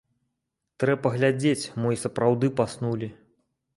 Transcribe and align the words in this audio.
Трэ 0.83 0.95
паглядзець, 1.03 1.67
мо 1.83 1.87
й 1.97 2.01
сапраўды 2.07 2.51
паснулі. 2.63 3.11